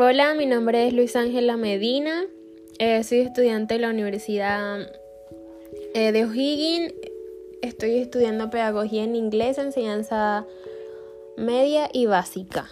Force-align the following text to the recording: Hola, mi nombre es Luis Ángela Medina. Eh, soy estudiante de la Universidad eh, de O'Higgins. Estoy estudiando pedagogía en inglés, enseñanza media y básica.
Hola, 0.00 0.32
mi 0.34 0.46
nombre 0.46 0.86
es 0.86 0.92
Luis 0.92 1.16
Ángela 1.16 1.56
Medina. 1.56 2.24
Eh, 2.78 3.02
soy 3.02 3.18
estudiante 3.18 3.74
de 3.74 3.80
la 3.80 3.90
Universidad 3.90 4.78
eh, 5.92 6.12
de 6.12 6.24
O'Higgins. 6.24 6.94
Estoy 7.62 7.98
estudiando 7.98 8.48
pedagogía 8.48 9.02
en 9.02 9.16
inglés, 9.16 9.58
enseñanza 9.58 10.46
media 11.36 11.90
y 11.92 12.06
básica. 12.06 12.70